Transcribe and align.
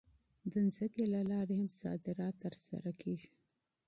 د 0.51 0.53
ځمکې 0.75 1.03
له 1.13 1.21
لارې 1.31 1.53
هم 1.59 1.69
صادرات 1.81 2.35
ترسره 2.43 2.91
کېږي. 3.01 3.31